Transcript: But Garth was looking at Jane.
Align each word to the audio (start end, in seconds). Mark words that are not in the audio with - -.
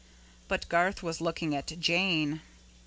But 0.47 0.67
Garth 0.67 1.03
was 1.03 1.21
looking 1.21 1.53
at 1.55 1.67
Jane. 1.79 2.41